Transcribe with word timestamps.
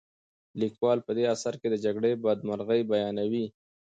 لیکوال 0.61 0.99
په 1.07 1.11
دې 1.17 1.23
اثر 1.35 1.53
کې 1.61 1.67
د 1.69 1.75
جګړې 1.85 2.11
بدمرغۍ 2.23 2.81
بیانوي. 2.91 3.45